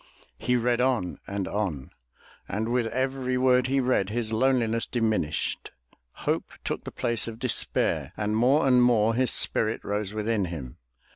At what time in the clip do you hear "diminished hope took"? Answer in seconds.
4.87-6.85